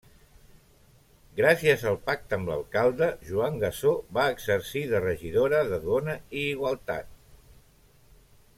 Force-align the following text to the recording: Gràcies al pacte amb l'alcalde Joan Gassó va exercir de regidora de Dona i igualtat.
Gràcies 1.39 1.83
al 1.91 1.99
pacte 2.07 2.37
amb 2.39 2.49
l'alcalde 2.51 3.09
Joan 3.29 3.59
Gassó 3.65 3.93
va 4.19 4.25
exercir 4.37 4.83
de 4.95 5.03
regidora 5.05 5.61
de 5.75 5.81
Dona 5.87 6.17
i 6.41 6.47
igualtat. 6.57 7.13